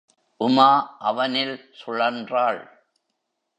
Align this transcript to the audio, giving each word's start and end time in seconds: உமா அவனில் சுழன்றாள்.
உமா 0.37 0.95
அவனில் 0.99 1.55
சுழன்றாள். 1.85 2.61